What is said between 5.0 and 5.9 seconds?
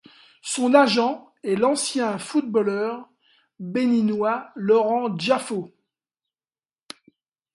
D'Jaffo.